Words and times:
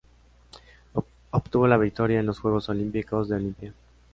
Obtuvo 1.29 1.67
la 1.67 1.77
victoria 1.77 2.19
en 2.19 2.25
los 2.25 2.39
juegos 2.39 2.69
olímpicos 2.69 3.29
de 3.29 3.35
Olimpia. 3.35 3.71